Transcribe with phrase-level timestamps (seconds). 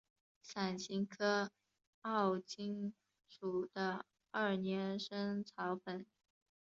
[0.41, 1.51] 伞形科
[2.01, 2.91] 欧芹
[3.29, 6.07] 属的二年生草本。